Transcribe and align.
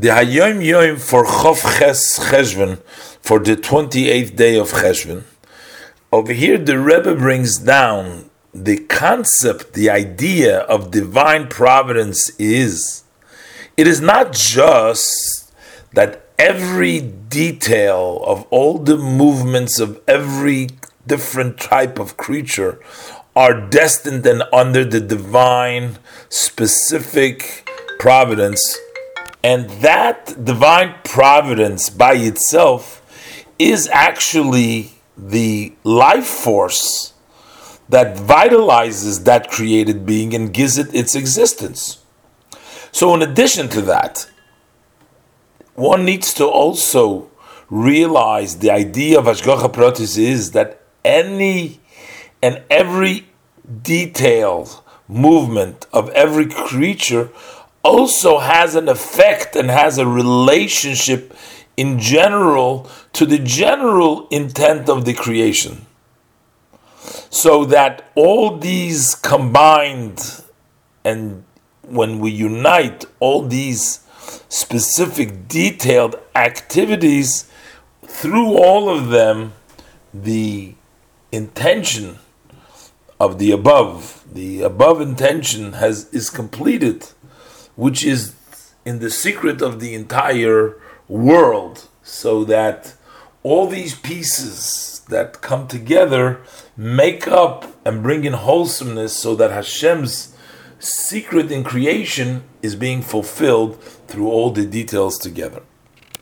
The 0.00 0.10
Hayom 0.10 0.64
Yom 0.64 0.96
for 0.96 1.24
Chof 1.24 1.80
Ches 1.80 2.20
Cheshvan, 2.20 2.80
for 3.20 3.40
the 3.40 3.56
28th 3.56 4.36
day 4.36 4.56
of 4.56 4.70
Cheshvan. 4.70 5.24
Over 6.12 6.32
here, 6.32 6.56
the 6.56 6.78
Rebbe 6.78 7.16
brings 7.16 7.58
down 7.58 8.30
the 8.54 8.78
concept, 8.78 9.72
the 9.72 9.90
idea 9.90 10.60
of 10.60 10.92
divine 10.92 11.48
providence 11.48 12.30
is 12.38 13.02
it 13.76 13.88
is 13.88 14.00
not 14.00 14.32
just 14.32 15.52
that 15.94 16.28
every 16.38 17.00
detail 17.00 18.22
of 18.24 18.46
all 18.50 18.78
the 18.78 18.96
movements 18.96 19.80
of 19.80 20.00
every 20.06 20.68
different 21.08 21.58
type 21.58 21.98
of 21.98 22.16
creature 22.16 22.78
are 23.34 23.60
destined 23.68 24.24
and 24.24 24.44
under 24.52 24.84
the 24.84 25.00
divine 25.00 25.98
specific 26.28 27.68
providence 27.98 28.78
and 29.42 29.68
that 29.82 30.44
divine 30.44 30.94
providence 31.04 31.90
by 31.90 32.14
itself 32.14 33.02
is 33.58 33.88
actually 33.88 34.92
the 35.16 35.72
life 35.84 36.26
force 36.26 37.12
that 37.88 38.16
vitalizes 38.16 39.24
that 39.24 39.50
created 39.50 40.04
being 40.04 40.34
and 40.34 40.52
gives 40.52 40.76
it 40.78 40.94
its 40.94 41.14
existence. 41.14 42.04
So, 42.92 43.14
in 43.14 43.22
addition 43.22 43.68
to 43.70 43.82
that, 43.82 44.28
one 45.74 46.04
needs 46.04 46.34
to 46.34 46.44
also 46.46 47.30
realize 47.70 48.58
the 48.58 48.70
idea 48.70 49.18
of 49.18 49.26
Hashgacha 49.26 49.72
Pratis 49.72 50.18
is 50.18 50.52
that 50.52 50.80
any 51.04 51.80
and 52.42 52.62
every 52.70 53.28
detailed 53.82 54.82
movement 55.06 55.86
of 55.92 56.08
every 56.10 56.46
creature 56.46 57.30
also 57.88 58.38
has 58.38 58.74
an 58.74 58.88
effect 58.88 59.56
and 59.56 59.70
has 59.70 59.96
a 59.96 60.06
relationship 60.06 61.34
in 61.76 61.98
general 61.98 62.90
to 63.14 63.24
the 63.24 63.38
general 63.38 64.28
intent 64.28 64.88
of 64.90 65.06
the 65.06 65.14
creation. 65.14 65.86
So 67.30 67.64
that 67.64 68.10
all 68.14 68.58
these 68.58 69.14
combined 69.14 70.42
and 71.02 71.44
when 71.82 72.18
we 72.18 72.30
unite 72.30 73.06
all 73.20 73.42
these 73.42 74.00
specific 74.50 75.48
detailed 75.48 76.16
activities, 76.34 77.50
through 78.04 78.58
all 78.58 78.90
of 78.90 79.08
them, 79.08 79.54
the 80.12 80.74
intention 81.32 82.18
of 83.18 83.38
the 83.38 83.50
above, 83.50 84.24
the 84.30 84.60
above 84.60 85.00
intention 85.00 85.72
has 85.74 86.12
is 86.12 86.28
completed 86.28 87.08
which 87.78 88.04
is 88.04 88.34
in 88.84 88.98
the 88.98 89.08
secret 89.08 89.62
of 89.62 89.78
the 89.78 89.94
entire 89.94 90.74
world, 91.06 91.86
so 92.02 92.42
that 92.42 92.92
all 93.44 93.68
these 93.68 93.94
pieces 93.94 95.02
that 95.08 95.40
come 95.40 95.68
together 95.68 96.40
make 96.76 97.28
up 97.28 97.64
and 97.86 98.02
bring 98.02 98.24
in 98.24 98.32
wholesomeness 98.32 99.16
so 99.16 99.36
that 99.36 99.52
Hashem's 99.52 100.36
secret 100.80 101.52
in 101.52 101.62
creation 101.62 102.42
is 102.62 102.74
being 102.74 103.00
fulfilled 103.00 103.80
through 104.08 104.28
all 104.28 104.50
the 104.50 104.66
details 104.66 105.16
together. 105.16 105.62